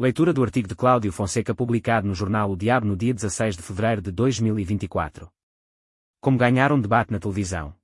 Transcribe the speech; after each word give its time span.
Leitura 0.00 0.32
do 0.32 0.44
artigo 0.44 0.68
de 0.68 0.76
Cláudio 0.76 1.10
Fonseca 1.10 1.52
publicado 1.52 2.06
no 2.06 2.14
jornal 2.14 2.52
O 2.52 2.56
Diabo 2.56 2.86
no 2.86 2.96
dia 2.96 3.12
16 3.12 3.56
de 3.56 3.62
fevereiro 3.64 4.00
de 4.00 4.12
2024. 4.12 5.28
Como 6.20 6.38
ganhar 6.38 6.70
um 6.70 6.80
debate 6.80 7.10
na 7.10 7.18
televisão. 7.18 7.74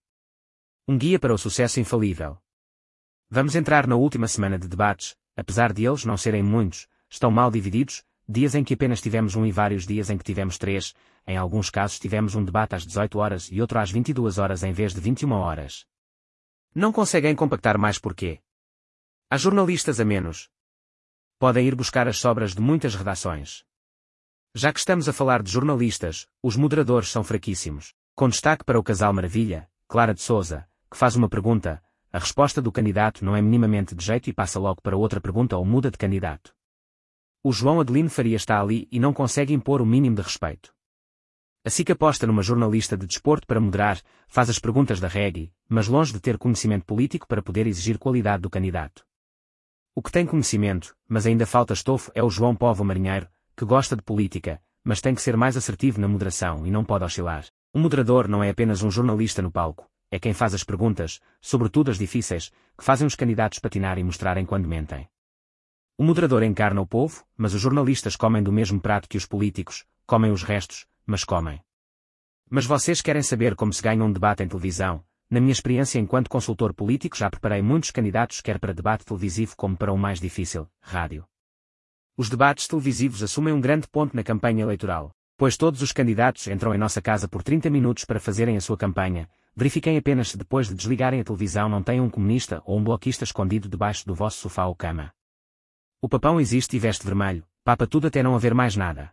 Um 0.86 0.96
guia 0.96 1.18
para 1.18 1.34
o 1.34 1.38
sucesso 1.38 1.80
infalível. 1.80 2.38
Vamos 3.28 3.56
entrar 3.56 3.88
na 3.88 3.96
última 3.96 4.28
semana 4.28 4.56
de 4.56 4.68
debates, 4.68 5.16
apesar 5.36 5.72
de 5.72 5.84
eles 5.84 6.04
não 6.04 6.16
serem 6.16 6.40
muitos, 6.40 6.86
estão 7.10 7.32
mal 7.32 7.50
divididos, 7.50 8.04
dias 8.28 8.54
em 8.54 8.62
que 8.62 8.74
apenas 8.74 9.00
tivemos 9.00 9.34
um 9.34 9.44
e 9.44 9.50
vários 9.50 9.84
dias 9.84 10.08
em 10.08 10.16
que 10.16 10.22
tivemos 10.22 10.56
três, 10.56 10.94
em 11.26 11.36
alguns 11.36 11.68
casos 11.68 11.98
tivemos 11.98 12.36
um 12.36 12.44
debate 12.44 12.76
às 12.76 12.86
18 12.86 13.18
horas 13.18 13.48
e 13.50 13.60
outro 13.60 13.80
às 13.80 13.90
22 13.90 14.38
horas 14.38 14.62
em 14.62 14.72
vez 14.72 14.94
de 14.94 15.00
21 15.00 15.32
horas. 15.32 15.84
Não 16.72 16.92
conseguem 16.92 17.34
compactar 17.34 17.76
mais 17.76 17.98
porquê? 17.98 18.38
Há 19.28 19.36
jornalistas 19.36 19.98
a 19.98 20.04
menos, 20.04 20.48
podem 21.38 21.66
ir 21.66 21.74
buscar 21.74 22.08
as 22.08 22.18
sobras 22.18 22.54
de 22.54 22.60
muitas 22.60 22.94
redações. 22.94 23.64
Já 24.54 24.72
que 24.72 24.78
estamos 24.78 25.08
a 25.08 25.12
falar 25.12 25.42
de 25.42 25.50
jornalistas, 25.50 26.26
os 26.42 26.56
moderadores 26.56 27.08
são 27.08 27.24
fraquíssimos. 27.24 27.92
Com 28.14 28.28
destaque 28.28 28.64
para 28.64 28.78
o 28.78 28.82
casal 28.84 29.12
Maravilha, 29.12 29.68
Clara 29.88 30.14
de 30.14 30.22
Souza, 30.22 30.68
que 30.90 30.96
faz 30.96 31.16
uma 31.16 31.28
pergunta, 31.28 31.82
a 32.12 32.18
resposta 32.20 32.62
do 32.62 32.70
candidato 32.70 33.24
não 33.24 33.34
é 33.34 33.42
minimamente 33.42 33.92
de 33.92 34.04
jeito 34.04 34.30
e 34.30 34.32
passa 34.32 34.60
logo 34.60 34.80
para 34.80 34.96
outra 34.96 35.20
pergunta 35.20 35.56
ou 35.56 35.64
muda 35.64 35.90
de 35.90 35.98
candidato. 35.98 36.54
O 37.42 37.52
João 37.52 37.80
Adelino 37.80 38.08
Faria 38.08 38.36
está 38.36 38.60
ali 38.60 38.86
e 38.92 39.00
não 39.00 39.12
consegue 39.12 39.52
impor 39.52 39.82
o 39.82 39.86
mínimo 39.86 40.14
de 40.14 40.22
respeito. 40.22 40.72
Assim 41.64 41.82
que 41.82 41.90
aposta 41.90 42.26
numa 42.26 42.42
jornalista 42.42 42.96
de 42.96 43.06
desporto 43.06 43.46
para 43.46 43.60
moderar, 43.60 44.00
faz 44.28 44.48
as 44.48 44.60
perguntas 44.60 45.00
da 45.00 45.08
reggae, 45.08 45.52
mas 45.68 45.88
longe 45.88 46.12
de 46.12 46.20
ter 46.20 46.38
conhecimento 46.38 46.84
político 46.84 47.26
para 47.26 47.42
poder 47.42 47.66
exigir 47.66 47.98
qualidade 47.98 48.42
do 48.42 48.50
candidato. 48.50 49.04
O 49.96 50.02
que 50.02 50.10
tem 50.10 50.26
conhecimento, 50.26 50.96
mas 51.08 51.24
ainda 51.24 51.46
falta 51.46 51.72
estofo 51.72 52.10
é 52.16 52.22
o 52.22 52.28
João 52.28 52.56
Povo 52.56 52.84
Marinheiro, 52.84 53.28
que 53.56 53.64
gosta 53.64 53.94
de 53.94 54.02
política, 54.02 54.60
mas 54.82 55.00
tem 55.00 55.14
que 55.14 55.22
ser 55.22 55.36
mais 55.36 55.56
assertivo 55.56 56.00
na 56.00 56.08
moderação 56.08 56.66
e 56.66 56.70
não 56.70 56.84
pode 56.84 57.04
oscilar. 57.04 57.44
Um 57.72 57.80
moderador 57.80 58.26
não 58.26 58.42
é 58.42 58.50
apenas 58.50 58.82
um 58.82 58.90
jornalista 58.90 59.40
no 59.40 59.52
palco, 59.52 59.88
é 60.10 60.18
quem 60.18 60.32
faz 60.32 60.52
as 60.52 60.64
perguntas, 60.64 61.20
sobretudo 61.40 61.92
as 61.92 61.98
difíceis, 61.98 62.50
que 62.76 62.82
fazem 62.82 63.06
os 63.06 63.14
candidatos 63.14 63.60
patinar 63.60 63.96
e 63.96 64.02
mostrarem 64.02 64.44
quando 64.44 64.66
mentem. 64.66 65.08
O 65.96 66.02
moderador 66.02 66.42
encarna 66.42 66.80
o 66.80 66.86
povo, 66.86 67.24
mas 67.36 67.54
os 67.54 67.60
jornalistas 67.60 68.16
comem 68.16 68.42
do 68.42 68.50
mesmo 68.50 68.80
prato 68.80 69.08
que 69.08 69.16
os 69.16 69.26
políticos, 69.26 69.84
comem 70.08 70.32
os 70.32 70.42
restos, 70.42 70.86
mas 71.06 71.22
comem. 71.22 71.60
Mas 72.50 72.66
vocês 72.66 73.00
querem 73.00 73.22
saber 73.22 73.54
como 73.54 73.72
se 73.72 73.80
ganha 73.80 74.02
um 74.02 74.10
debate 74.10 74.42
em 74.42 74.48
televisão, 74.48 75.04
na 75.34 75.40
minha 75.40 75.52
experiência 75.52 75.98
enquanto 75.98 76.30
consultor 76.30 76.72
político 76.72 77.16
já 77.16 77.28
preparei 77.28 77.60
muitos 77.60 77.90
candidatos 77.90 78.40
quer 78.40 78.56
para 78.60 78.72
debate 78.72 79.04
televisivo 79.04 79.56
como 79.56 79.76
para 79.76 79.92
o 79.92 79.98
mais 79.98 80.20
difícil, 80.20 80.70
rádio. 80.80 81.26
Os 82.16 82.30
debates 82.30 82.68
televisivos 82.68 83.20
assumem 83.20 83.52
um 83.52 83.60
grande 83.60 83.88
ponto 83.88 84.14
na 84.14 84.22
campanha 84.22 84.62
eleitoral, 84.62 85.10
pois 85.36 85.56
todos 85.56 85.82
os 85.82 85.90
candidatos 85.90 86.46
entram 86.46 86.72
em 86.72 86.78
nossa 86.78 87.02
casa 87.02 87.26
por 87.26 87.42
30 87.42 87.68
minutos 87.68 88.04
para 88.04 88.20
fazerem 88.20 88.56
a 88.56 88.60
sua 88.60 88.76
campanha, 88.76 89.28
verifiquem 89.56 89.96
apenas 89.96 90.28
se 90.28 90.38
depois 90.38 90.68
de 90.68 90.74
desligarem 90.76 91.20
a 91.20 91.24
televisão 91.24 91.68
não 91.68 91.82
têm 91.82 92.00
um 92.00 92.08
comunista 92.08 92.62
ou 92.64 92.78
um 92.78 92.84
bloquista 92.84 93.24
escondido 93.24 93.68
debaixo 93.68 94.06
do 94.06 94.14
vosso 94.14 94.38
sofá 94.38 94.66
ou 94.66 94.74
cama. 94.76 95.10
O 96.00 96.08
papão 96.08 96.40
existe 96.40 96.76
e 96.76 96.78
veste 96.78 97.04
vermelho, 97.04 97.44
papa 97.64 97.88
tudo 97.88 98.06
até 98.06 98.22
não 98.22 98.36
haver 98.36 98.54
mais 98.54 98.76
nada. 98.76 99.10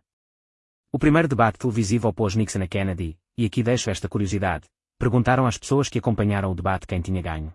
O 0.92 1.00
primeiro 1.00 1.26
debate 1.26 1.58
televisivo 1.58 2.06
opôs 2.06 2.36
Nixon 2.36 2.62
a 2.62 2.68
Kennedy, 2.68 3.18
e 3.36 3.44
aqui 3.44 3.60
deixo 3.60 3.90
esta 3.90 4.08
curiosidade, 4.08 4.68
perguntaram 5.02 5.48
às 5.48 5.58
pessoas 5.58 5.88
que 5.88 5.98
acompanharam 5.98 6.52
o 6.52 6.54
debate 6.54 6.86
quem 6.86 7.00
tinha 7.00 7.20
ganho. 7.20 7.52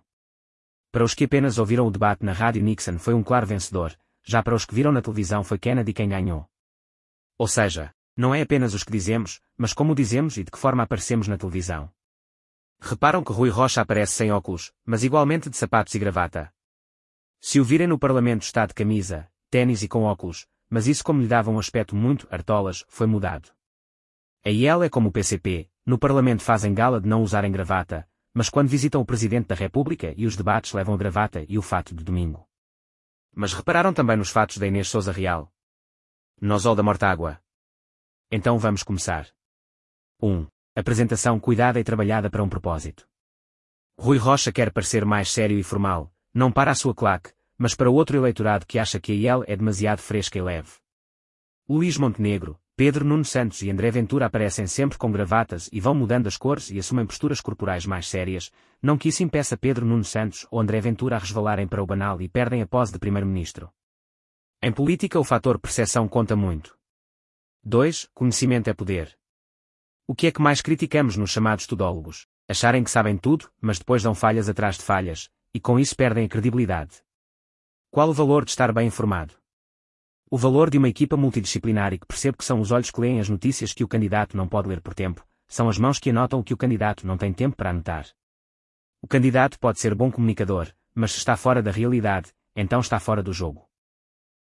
Para 0.92 1.06
os 1.06 1.14
que 1.14 1.24
apenas 1.24 1.58
ouviram 1.58 1.88
o 1.88 1.90
debate 1.90 2.26
na 2.26 2.34
rádio 2.34 2.62
Nixon 2.62 3.00
foi 3.00 3.14
um 3.14 3.24
claro 3.24 3.48
vencedor, 3.48 3.98
já 4.22 4.44
para 4.44 4.54
os 4.54 4.66
que 4.66 4.76
viram 4.76 4.92
na 4.92 5.02
televisão 5.02 5.46
foi 5.46 5.58
Kennedy 5.58 5.94
quem 5.94 6.10
ganhou. 6.10 6.46
Ou 7.38 7.48
seja, 7.48 7.94
não 8.18 8.36
é 8.36 8.42
apenas 8.42 8.74
os 8.74 8.84
que 8.84 8.92
dizemos, 8.92 9.40
mas 9.58 9.72
como 9.72 9.96
dizemos 9.96 10.36
e 10.36 10.44
de 10.44 10.52
que 10.52 10.58
forma 10.58 10.84
aparecemos 10.84 11.30
na 11.30 11.38
televisão. 11.38 11.90
Reparam 12.82 13.24
que 13.24 13.32
Rui 13.32 13.50
Rocha 13.50 13.80
aparece 13.80 14.12
sem 14.12 14.30
óculos, 14.30 14.74
mas 14.86 15.06
igualmente 15.06 15.50
de 15.50 15.56
sapatos 15.56 15.96
e 15.96 16.00
gravata. 16.00 16.54
Se 17.40 17.62
o 17.62 17.64
virem 17.64 17.88
no 17.88 17.98
Parlamento 17.98 18.42
está 18.42 18.66
de 18.66 18.74
camisa, 18.74 19.32
tênis 19.50 19.84
e 19.84 19.88
com 19.88 20.04
óculos, 20.04 20.46
mas 20.70 20.86
isso 20.86 21.02
como 21.02 21.22
lhe 21.22 21.28
dava 21.30 21.50
um 21.50 21.60
aspecto 21.60 21.96
muito 21.96 22.28
artolas, 22.30 22.84
foi 22.90 23.08
mudado. 23.08 23.54
A 24.44 24.50
IEL 24.50 24.84
é 24.84 24.90
como 24.90 25.08
o 25.08 25.12
PCP, 25.14 25.70
no 25.88 25.98
Parlamento 25.98 26.44
fazem 26.44 26.74
gala 26.74 27.00
de 27.00 27.08
não 27.08 27.24
usarem 27.24 27.50
gravata, 27.50 28.06
mas 28.34 28.50
quando 28.50 28.68
visitam 28.68 29.00
o 29.00 29.06
Presidente 29.06 29.48
da 29.48 29.56
República 29.56 30.14
e 30.18 30.26
os 30.26 30.36
debates 30.36 30.74
levam 30.74 30.94
a 30.94 30.98
gravata 30.98 31.46
e 31.48 31.58
o 31.58 31.62
fato 31.62 31.96
de 31.96 32.04
domingo. 32.04 32.46
Mas 33.34 33.54
repararam 33.54 33.94
também 33.94 34.18
nos 34.18 34.30
fatos 34.30 34.58
da 34.58 34.68
Inês 34.68 34.90
Souza 34.90 35.14
Real? 35.14 35.50
Nosol 36.42 36.76
da 36.76 36.84
Mortágua. 36.84 37.42
Então 38.30 38.60
vamos 38.60 38.84
começar. 38.84 39.30
1. 40.22 40.46
Apresentação 40.76 41.40
cuidada 41.40 41.80
e 41.80 41.86
trabalhada 41.86 42.30
para 42.30 42.44
um 42.44 42.50
propósito. 42.50 43.08
Rui 43.98 44.18
Rocha 44.18 44.52
quer 44.52 44.74
parecer 44.74 45.06
mais 45.06 45.32
sério 45.32 45.58
e 45.58 45.64
formal, 45.64 46.14
não 46.34 46.52
para 46.52 46.70
a 46.70 46.76
sua 46.76 46.94
claque, 46.94 47.32
mas 47.58 47.74
para 47.74 47.90
outro 47.90 48.18
eleitorado 48.18 48.66
que 48.66 48.78
acha 48.78 49.00
que 49.00 49.14
a 49.14 49.16
IEL 49.16 49.46
é 49.48 49.56
demasiado 49.56 50.00
fresca 50.00 50.38
e 50.38 50.42
leve. 50.42 50.74
Luís 51.70 51.98
Montenegro, 51.98 52.60
Pedro 52.78 53.04
Nuno 53.04 53.26
Santos 53.26 53.64
e 53.64 53.72
André 53.72 53.90
Ventura 53.90 54.28
aparecem 54.28 54.68
sempre 54.68 55.00
com 55.00 55.12
gravatas 55.12 55.68
e 55.74 55.82
vão 55.82 55.96
mudando 55.96 56.28
as 56.28 56.38
cores 56.38 56.70
e 56.70 56.78
assumem 56.78 57.08
posturas 57.08 57.42
corporais 57.42 57.88
mais 57.88 58.08
sérias, 58.08 58.52
não 58.80 59.00
que 59.00 59.10
isso 59.10 59.24
impeça 59.24 59.58
Pedro 59.58 59.84
Nuno 59.84 60.04
Santos 60.04 60.46
ou 60.52 60.60
André 60.60 60.80
Ventura 60.80 61.16
a 61.16 61.20
resvalarem 61.20 61.68
para 61.68 61.82
o 61.82 61.88
banal 61.88 62.22
e 62.22 62.30
perdem 62.30 62.62
a 62.62 62.68
pose 62.68 62.94
de 62.94 63.00
primeiro-ministro. 63.00 63.72
Em 64.62 64.72
política 64.72 65.20
o 65.20 65.24
fator 65.24 65.58
percepção 65.60 66.08
conta 66.08 66.36
muito. 66.36 66.78
2. 67.64 68.12
Conhecimento 68.14 68.70
é 68.70 68.76
poder. 68.76 69.18
O 70.06 70.14
que 70.14 70.28
é 70.28 70.32
que 70.32 70.40
mais 70.40 70.62
criticamos 70.62 71.18
nos 71.18 71.32
chamados 71.32 71.66
tudólogos? 71.66 72.28
Acharem 72.48 72.84
que 72.84 72.92
sabem 72.92 73.18
tudo, 73.18 73.50
mas 73.60 73.80
depois 73.80 74.04
dão 74.04 74.14
falhas 74.14 74.48
atrás 74.48 74.78
de 74.78 74.84
falhas, 74.84 75.32
e 75.52 75.60
com 75.60 75.80
isso 75.80 75.96
perdem 75.96 76.26
a 76.26 76.30
credibilidade. 76.30 77.02
Qual 77.90 78.08
o 78.08 78.14
valor 78.14 78.46
de 78.46 78.52
estar 78.52 78.72
bem 78.72 78.86
informado? 78.86 79.34
O 80.30 80.38
valor 80.38 80.70
de 80.70 80.78
uma 80.78 80.90
equipa 80.90 81.16
multidisciplinar 81.16 81.94
e 81.94 81.98
que 81.98 82.06
percebe 82.06 82.38
que 82.38 82.44
são 82.44 82.60
os 82.60 82.70
olhos 82.70 82.92
que 82.92 83.00
leem 83.00 83.22
as 83.22 83.30
notícias 83.30 83.72
que 83.72 83.84
o 83.84 83.88
candidato 83.88 84.36
não 84.36 84.46
pode 84.46 84.68
ler 84.68 84.82
por 84.82 84.94
tempo, 84.94 85.26
são 85.48 85.70
as 85.70 85.78
mãos 85.78 86.00
que 86.00 86.10
anotam 86.10 86.42
o 86.42 86.44
que 86.44 86.54
o 86.54 86.58
candidato 86.58 87.08
não 87.08 87.18
tem 87.18 87.32
tempo 87.32 87.56
para 87.56 87.70
anotar. 87.70 88.06
O 89.02 89.08
candidato 89.08 89.58
pode 89.58 89.80
ser 89.80 89.96
bom 89.96 90.12
comunicador, 90.12 90.68
mas 90.94 91.14
se 91.14 91.20
está 91.20 91.38
fora 91.38 91.64
da 91.64 91.72
realidade, 91.72 92.34
então 92.54 92.82
está 92.82 93.00
fora 93.00 93.24
do 93.24 93.32
jogo. 93.32 93.70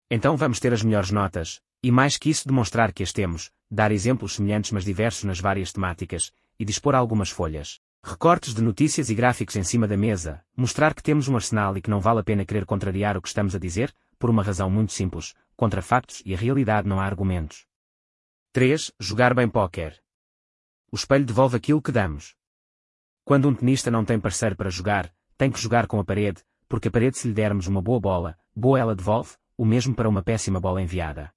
Então 0.08 0.38
vamos 0.38 0.60
ter 0.60 0.72
as 0.72 0.84
melhores 0.84 1.10
notas, 1.10 1.60
e 1.82 1.90
mais 1.90 2.16
que 2.16 2.30
isso 2.30 2.48
demonstrar 2.48 2.94
que 2.94 3.02
as 3.02 3.12
temos, 3.12 3.50
dar 3.70 3.92
exemplos 3.92 4.36
semelhantes 4.36 4.70
mas 4.70 4.86
diversos 4.86 5.24
nas 5.24 5.40
várias 5.40 5.74
temáticas, 5.74 6.32
e 6.60 6.66
dispor 6.66 6.94
algumas 6.94 7.32
folhas. 7.32 7.80
Recortes 8.04 8.54
de 8.54 8.62
notícias 8.62 9.10
e 9.10 9.16
gráficos 9.16 9.56
em 9.56 9.64
cima 9.64 9.88
da 9.88 9.98
mesa, 9.98 10.44
mostrar 10.56 10.94
que 10.94 11.02
temos 11.02 11.28
um 11.28 11.36
arsenal 11.36 11.76
e 11.76 11.82
que 11.82 11.90
não 11.90 12.00
vale 12.00 12.20
a 12.20 12.24
pena 12.24 12.46
querer 12.46 12.66
contrariar 12.66 13.18
o 13.18 13.22
que 13.22 13.28
estamos 13.28 13.56
a 13.56 13.60
dizer, 13.60 13.92
por 14.20 14.30
uma 14.30 14.44
razão 14.44 14.70
muito 14.70 14.92
simples, 14.92 15.34
contra 15.62 15.80
factos 15.80 16.24
e 16.26 16.34
a 16.34 16.38
realidade 16.38 16.88
não 16.88 17.00
há 17.00 17.06
argumentos. 17.06 17.68
3. 18.52 18.92
Jogar 19.00 19.36
bem 19.36 19.48
póquer. 19.48 20.02
O 20.92 20.96
espelho 20.96 21.24
devolve 21.24 21.56
aquilo 21.56 21.80
que 21.80 21.92
damos. 21.92 22.36
Quando 23.24 23.48
um 23.48 23.54
tenista 23.54 23.92
não 23.92 24.04
tem 24.04 24.20
parceiro 24.20 24.56
para 24.56 24.72
jogar, 24.72 25.14
tem 25.38 25.52
que 25.52 25.60
jogar 25.60 25.86
com 25.86 26.00
a 26.00 26.04
parede, 26.04 26.44
porque 26.68 26.88
a 26.88 26.92
parede 26.92 27.20
se 27.20 27.28
lhe 27.28 27.34
dermos 27.36 27.68
uma 27.68 27.80
boa 27.80 28.00
bola, 28.00 28.36
boa 28.56 28.80
ela 28.80 28.96
devolve, 28.96 29.36
o 29.56 29.64
mesmo 29.64 29.94
para 29.94 30.10
uma 30.10 30.24
péssima 30.24 30.60
bola 30.60 30.82
enviada. 30.82 31.32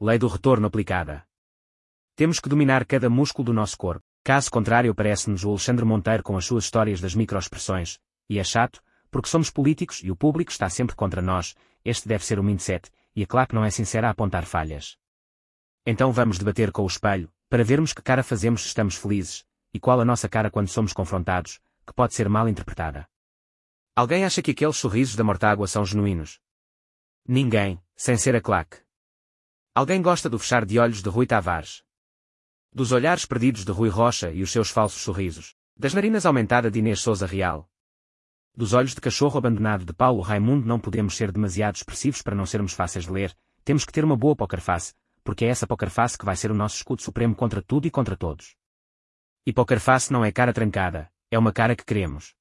Lei 0.00 0.20
do 0.20 0.28
retorno 0.28 0.68
aplicada. 0.68 1.26
Temos 2.14 2.38
que 2.38 2.48
dominar 2.48 2.86
cada 2.86 3.10
músculo 3.10 3.46
do 3.46 3.52
nosso 3.52 3.76
corpo. 3.76 4.04
Caso 4.22 4.52
contrário 4.52 4.94
parece-nos 4.94 5.44
o 5.44 5.48
Alexandre 5.50 5.84
Monteiro 5.84 6.22
com 6.22 6.36
as 6.36 6.44
suas 6.44 6.62
histórias 6.62 7.00
das 7.00 7.16
microexpressões, 7.16 7.98
e 8.30 8.38
é 8.38 8.44
chato, 8.44 8.80
porque 9.10 9.28
somos 9.28 9.50
políticos 9.50 10.00
e 10.04 10.12
o 10.12 10.16
público 10.16 10.52
está 10.52 10.70
sempre 10.70 10.94
contra 10.94 11.20
nós, 11.20 11.56
este 11.84 12.06
deve 12.06 12.24
ser 12.24 12.38
o 12.38 12.44
mindset, 12.44 12.88
e 13.14 13.22
a 13.22 13.26
claque 13.26 13.54
não 13.54 13.64
é 13.64 13.70
sincera 13.70 14.08
a 14.08 14.10
apontar 14.10 14.44
falhas. 14.44 14.96
Então 15.86 16.12
vamos 16.12 16.38
debater 16.38 16.70
com 16.70 16.82
o 16.82 16.86
espelho, 16.86 17.32
para 17.48 17.64
vermos 17.64 17.92
que 17.92 18.02
cara 18.02 18.22
fazemos 18.22 18.62
se 18.62 18.68
estamos 18.68 18.96
felizes, 18.96 19.44
e 19.74 19.80
qual 19.80 20.00
a 20.00 20.04
nossa 20.04 20.28
cara 20.28 20.50
quando 20.50 20.68
somos 20.68 20.92
confrontados, 20.92 21.60
que 21.86 21.92
pode 21.92 22.14
ser 22.14 22.28
mal 22.28 22.48
interpretada. 22.48 23.08
Alguém 23.94 24.24
acha 24.24 24.40
que 24.40 24.52
aqueles 24.52 24.76
sorrisos 24.76 25.16
da 25.16 25.24
Mortágua 25.24 25.66
são 25.66 25.84
genuínos? 25.84 26.40
Ninguém, 27.26 27.82
sem 27.94 28.16
ser 28.16 28.34
a 28.34 28.40
claque. 28.40 28.78
Alguém 29.74 30.00
gosta 30.00 30.28
do 30.28 30.38
fechar 30.38 30.64
de 30.64 30.78
olhos 30.78 31.02
de 31.02 31.08
Rui 31.08 31.26
Tavares? 31.26 31.84
Dos 32.72 32.92
olhares 32.92 33.26
perdidos 33.26 33.64
de 33.64 33.72
Rui 33.72 33.88
Rocha 33.88 34.30
e 34.30 34.42
os 34.42 34.50
seus 34.50 34.70
falsos 34.70 35.02
sorrisos? 35.02 35.54
Das 35.76 35.94
narinas 35.94 36.26
aumentada 36.26 36.70
de 36.70 36.78
Inês 36.78 37.00
Souza 37.00 37.26
Real? 37.26 37.70
Dos 38.54 38.74
olhos 38.74 38.94
de 38.94 39.00
cachorro 39.00 39.38
abandonado 39.38 39.82
de 39.82 39.94
Paulo 39.94 40.20
Raimundo 40.20 40.66
não 40.66 40.78
podemos 40.78 41.16
ser 41.16 41.32
demasiado 41.32 41.76
expressivos 41.76 42.20
para 42.20 42.36
não 42.36 42.44
sermos 42.44 42.74
fáceis 42.74 43.06
de 43.06 43.10
ler, 43.10 43.34
temos 43.64 43.86
que 43.86 43.92
ter 43.92 44.04
uma 44.04 44.16
boa 44.16 44.36
poker 44.36 44.60
face, 44.60 44.92
porque 45.24 45.46
é 45.46 45.48
essa 45.48 45.66
poker 45.66 45.88
face 45.88 46.18
que 46.18 46.24
vai 46.26 46.36
ser 46.36 46.50
o 46.50 46.54
nosso 46.54 46.76
escudo 46.76 47.00
supremo 47.00 47.34
contra 47.34 47.62
tudo 47.62 47.86
e 47.86 47.90
contra 47.90 48.14
todos. 48.14 48.54
E 49.46 49.54
poker 49.54 49.80
face 49.80 50.12
não 50.12 50.22
é 50.22 50.30
cara 50.30 50.52
trancada, 50.52 51.10
é 51.30 51.38
uma 51.38 51.50
cara 51.50 51.74
que 51.74 51.84
queremos. 51.84 52.34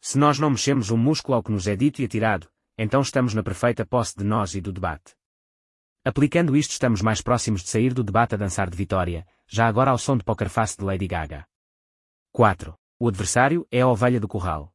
Se 0.00 0.18
nós 0.18 0.40
não 0.40 0.50
mexemos 0.50 0.90
um 0.90 0.96
músculo 0.96 1.36
ao 1.36 1.44
que 1.44 1.52
nos 1.52 1.68
é 1.68 1.76
dito 1.76 2.02
e 2.02 2.04
atirado, 2.04 2.50
então 2.76 3.00
estamos 3.00 3.32
na 3.32 3.42
perfeita 3.42 3.86
posse 3.86 4.16
de 4.16 4.24
nós 4.24 4.56
e 4.56 4.60
do 4.60 4.72
debate. 4.72 5.14
Aplicando 6.04 6.56
isto 6.56 6.72
estamos 6.72 7.02
mais 7.02 7.22
próximos 7.22 7.62
de 7.62 7.68
sair 7.68 7.94
do 7.94 8.02
debate 8.02 8.34
a 8.34 8.38
dançar 8.38 8.68
de 8.68 8.76
vitória, 8.76 9.24
já 9.46 9.68
agora 9.68 9.92
ao 9.92 9.98
som 9.98 10.16
de 10.16 10.24
Poker 10.24 10.50
Face 10.50 10.76
de 10.76 10.84
Lady 10.84 11.06
Gaga. 11.06 11.46
4. 12.32 12.74
O 12.98 13.06
adversário 13.06 13.64
é 13.70 13.82
a 13.82 13.86
ovelha 13.86 14.18
do 14.18 14.26
curral. 14.26 14.74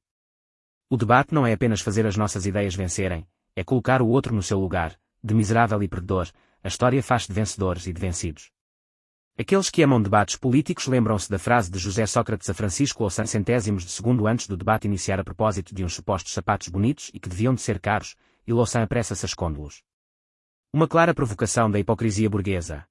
O 0.87 0.97
debate 0.97 1.33
não 1.33 1.47
é 1.47 1.53
apenas 1.53 1.81
fazer 1.81 2.05
as 2.05 2.15
nossas 2.15 2.45
ideias 2.45 2.75
vencerem, 2.75 3.27
é 3.55 3.63
colocar 3.63 4.03
o 4.03 4.07
outro 4.07 4.35
no 4.35 4.43
seu 4.43 4.59
lugar, 4.59 4.95
de 5.23 5.33
miserável 5.33 5.81
e 5.81 5.87
perdedor, 5.87 6.29
a 6.63 6.67
história 6.67 7.01
faz 7.01 7.25
de 7.25 7.33
vencedores 7.33 7.87
e 7.87 7.93
de 7.93 7.99
vencidos. 7.99 8.51
Aqueles 9.37 9.71
que 9.71 9.81
amam 9.81 10.01
debates 10.01 10.35
políticos 10.35 10.85
lembram-se 10.85 11.29
da 11.29 11.39
frase 11.39 11.71
de 11.71 11.79
José 11.79 12.05
Sócrates 12.05 12.49
a 12.51 12.53
Francisco 12.53 13.03
ou 13.03 13.09
centésimos 13.09 13.83
de 13.83 13.89
segundo 13.89 14.27
antes 14.27 14.47
do 14.47 14.55
debate 14.55 14.85
iniciar 14.85 15.19
a 15.19 15.23
propósito 15.23 15.73
de 15.73 15.83
uns 15.83 15.95
supostos 15.95 16.33
sapatos 16.33 16.69
bonitos 16.69 17.09
e 17.13 17.19
que 17.19 17.27
deviam 17.27 17.55
de 17.55 17.61
ser 17.61 17.79
caros, 17.79 18.15
e 18.45 18.53
Louçã 18.53 18.83
apressa-se 18.83 19.25
a 19.25 19.27
escondê-los. 19.27 19.83
Uma 20.71 20.87
clara 20.87 21.15
provocação 21.15 21.69
da 21.69 21.79
hipocrisia 21.79 22.29
burguesa. 22.29 22.85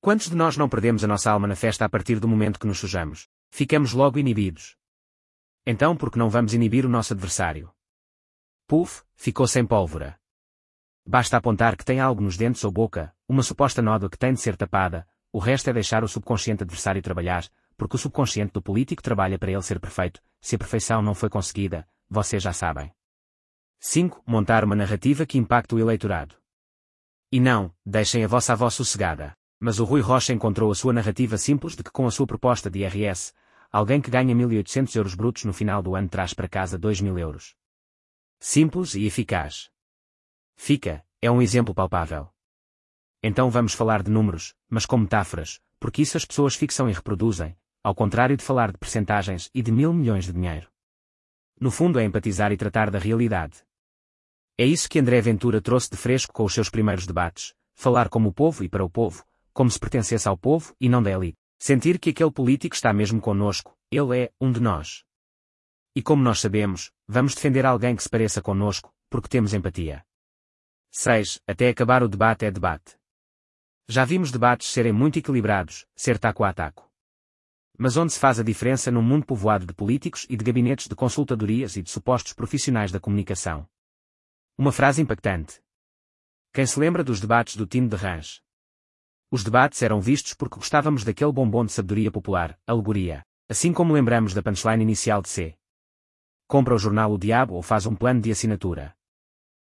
Quantos 0.00 0.30
de 0.30 0.36
nós 0.36 0.56
não 0.56 0.68
perdemos 0.68 1.02
a 1.02 1.08
nossa 1.08 1.30
alma 1.30 1.48
na 1.48 1.56
festa 1.56 1.84
a 1.84 1.88
partir 1.88 2.20
do 2.20 2.28
momento 2.28 2.58
que 2.58 2.66
nos 2.66 2.78
sujamos? 2.78 3.28
Ficamos 3.50 3.92
logo 3.92 4.18
inibidos. 4.18 4.79
Então 5.66 5.96
por 5.96 6.10
que 6.10 6.18
não 6.18 6.30
vamos 6.30 6.54
inibir 6.54 6.86
o 6.86 6.88
nosso 6.88 7.12
adversário? 7.12 7.70
Puf, 8.66 9.02
ficou 9.14 9.46
sem 9.46 9.66
pólvora. 9.66 10.18
Basta 11.04 11.36
apontar 11.36 11.76
que 11.76 11.84
tem 11.84 12.00
algo 12.00 12.22
nos 12.22 12.36
dentes 12.36 12.64
ou 12.64 12.70
boca, 12.70 13.14
uma 13.28 13.42
suposta 13.42 13.82
nódoa 13.82 14.10
que 14.10 14.18
tem 14.18 14.32
de 14.32 14.40
ser 14.40 14.56
tapada, 14.56 15.06
o 15.32 15.38
resto 15.38 15.70
é 15.70 15.72
deixar 15.72 16.02
o 16.02 16.08
subconsciente 16.08 16.62
adversário 16.62 17.02
trabalhar, 17.02 17.48
porque 17.76 17.96
o 17.96 17.98
subconsciente 17.98 18.52
do 18.52 18.62
político 18.62 19.02
trabalha 19.02 19.38
para 19.38 19.50
ele 19.50 19.62
ser 19.62 19.80
perfeito, 19.80 20.20
se 20.40 20.56
a 20.56 20.58
perfeição 20.58 21.02
não 21.02 21.14
foi 21.14 21.28
conseguida, 21.28 21.88
vocês 22.08 22.42
já 22.42 22.52
sabem. 22.52 22.92
5. 23.78 24.22
Montar 24.26 24.64
uma 24.64 24.76
narrativa 24.76 25.24
que 25.24 25.38
impacte 25.38 25.74
o 25.74 25.78
eleitorado. 25.78 26.36
E 27.32 27.40
não, 27.40 27.74
deixem 27.86 28.24
a 28.24 28.28
vossa 28.28 28.52
avó 28.52 28.68
sossegada. 28.68 29.34
Mas 29.58 29.78
o 29.78 29.84
Rui 29.84 30.00
Rocha 30.00 30.32
encontrou 30.32 30.70
a 30.70 30.74
sua 30.74 30.92
narrativa 30.92 31.38
simples 31.38 31.76
de 31.76 31.82
que 31.82 31.90
com 31.90 32.06
a 32.06 32.10
sua 32.10 32.26
proposta 32.26 32.70
de 32.70 32.80
IRS, 32.80 33.32
alguém 33.70 34.00
que 34.00 34.10
ganha 34.10 34.34
1.800 34.34 34.96
euros 34.96 35.14
brutos 35.14 35.44
no 35.44 35.52
final 35.52 35.82
do 35.82 35.94
ano 35.94 36.08
traz 36.08 36.34
para 36.34 36.48
casa 36.48 36.78
2.000 36.78 37.18
euros. 37.18 37.54
Simples 38.38 38.94
e 38.94 39.06
eficaz. 39.06 39.70
Fica, 40.56 41.04
é 41.22 41.30
um 41.30 41.40
exemplo 41.40 41.74
palpável. 41.74 42.28
Então 43.22 43.50
vamos 43.50 43.74
falar 43.74 44.02
de 44.02 44.10
números, 44.10 44.54
mas 44.68 44.86
com 44.86 44.96
metáforas, 44.98 45.60
porque 45.78 46.02
isso 46.02 46.16
as 46.16 46.24
pessoas 46.24 46.54
fixam 46.54 46.88
e 46.88 46.92
reproduzem, 46.92 47.56
ao 47.82 47.94
contrário 47.94 48.36
de 48.36 48.44
falar 48.44 48.72
de 48.72 48.78
percentagens 48.78 49.50
e 49.54 49.62
de 49.62 49.70
mil 49.70 49.92
milhões 49.92 50.24
de 50.24 50.32
dinheiro. 50.32 50.68
No 51.60 51.70
fundo 51.70 51.98
é 51.98 52.04
empatizar 52.04 52.52
e 52.52 52.56
tratar 52.56 52.90
da 52.90 52.98
realidade. 52.98 53.62
É 54.56 54.64
isso 54.66 54.88
que 54.88 54.98
André 54.98 55.20
Ventura 55.20 55.60
trouxe 55.60 55.90
de 55.90 55.96
fresco 55.96 56.32
com 56.32 56.44
os 56.44 56.52
seus 56.52 56.68
primeiros 56.68 57.06
debates, 57.06 57.54
falar 57.74 58.08
como 58.08 58.28
o 58.28 58.32
povo 58.32 58.64
e 58.64 58.68
para 58.68 58.84
o 58.84 58.90
povo, 58.90 59.24
como 59.52 59.70
se 59.70 59.78
pertencesse 59.78 60.28
ao 60.28 60.36
povo 60.36 60.74
e 60.80 60.88
não 60.88 61.02
da 61.02 61.10
elite. 61.10 61.39
Sentir 61.62 61.98
que 61.98 62.08
aquele 62.08 62.30
político 62.30 62.74
está 62.74 62.90
mesmo 62.90 63.20
conosco, 63.20 63.76
ele 63.90 64.18
é 64.18 64.32
um 64.40 64.50
de 64.50 64.60
nós. 64.60 65.04
E 65.94 66.02
como 66.02 66.22
nós 66.22 66.40
sabemos, 66.40 66.90
vamos 67.06 67.34
defender 67.34 67.66
alguém 67.66 67.94
que 67.94 68.02
se 68.02 68.08
pareça 68.08 68.40
conosco, 68.40 68.90
porque 69.10 69.28
temos 69.28 69.52
empatia. 69.52 70.02
6. 70.90 71.42
Até 71.46 71.68
acabar 71.68 72.02
o 72.02 72.08
debate 72.08 72.46
é 72.46 72.50
debate. 72.50 72.96
Já 73.86 74.06
vimos 74.06 74.30
debates 74.30 74.68
serem 74.68 74.90
muito 74.90 75.18
equilibrados, 75.18 75.86
ser 75.94 76.18
taco 76.18 76.44
a 76.44 76.52
taco. 76.54 76.90
Mas 77.76 77.94
onde 77.98 78.14
se 78.14 78.18
faz 78.18 78.40
a 78.40 78.42
diferença 78.42 78.90
num 78.90 79.02
mundo 79.02 79.26
povoado 79.26 79.66
de 79.66 79.74
políticos 79.74 80.26
e 80.30 80.38
de 80.38 80.44
gabinetes 80.44 80.88
de 80.88 80.94
consultadorias 80.96 81.76
e 81.76 81.82
de 81.82 81.90
supostos 81.90 82.32
profissionais 82.32 82.90
da 82.90 82.98
comunicação? 82.98 83.68
Uma 84.56 84.72
frase 84.72 85.02
impactante. 85.02 85.60
Quem 86.54 86.64
se 86.64 86.80
lembra 86.80 87.04
dos 87.04 87.20
debates 87.20 87.54
do 87.54 87.66
time 87.66 87.86
de 87.86 87.96
Range? 87.96 88.40
Os 89.32 89.44
debates 89.44 89.80
eram 89.82 90.00
vistos 90.00 90.34
porque 90.34 90.56
gostávamos 90.56 91.04
daquele 91.04 91.30
bombom 91.30 91.64
de 91.64 91.70
sabedoria 91.70 92.10
popular, 92.10 92.58
alegoria, 92.66 93.24
assim 93.48 93.72
como 93.72 93.92
lembramos 93.92 94.34
da 94.34 94.42
punchline 94.42 94.82
inicial 94.82 95.22
de 95.22 95.28
C. 95.28 95.54
Compra 96.48 96.74
o 96.74 96.78
jornal 96.78 97.12
O 97.12 97.18
Diabo 97.18 97.54
ou 97.54 97.62
faz 97.62 97.86
um 97.86 97.94
plano 97.94 98.20
de 98.20 98.32
assinatura. 98.32 98.92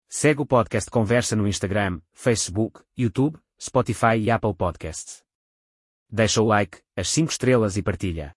Segue 0.08 0.42
o 0.42 0.46
podcast 0.46 0.90
Conversa 0.90 1.36
no 1.36 1.46
Instagram, 1.46 2.00
Facebook, 2.12 2.82
YouTube, 2.96 3.38
Spotify 3.60 4.16
e 4.18 4.30
Apple 4.30 4.54
Podcasts. 4.54 5.22
Deixa 6.10 6.42
o 6.42 6.46
like, 6.46 6.80
as 6.96 7.08
5 7.10 7.30
estrelas 7.30 7.76
e 7.76 7.82
partilha. 7.82 8.32